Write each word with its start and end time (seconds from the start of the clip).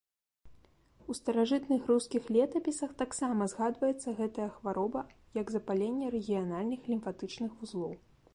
У 1.13 1.15
старажытных 1.17 1.81
рускіх 1.91 2.23
летапісах 2.37 2.95
таксама 3.03 3.49
згадваецца 3.53 4.15
гэтая 4.21 4.49
хвароба 4.55 5.05
як 5.41 5.47
запаленне 5.59 6.07
рэгіянальных 6.17 6.81
лімфатычных 6.95 7.51
вузлоў. 7.63 7.93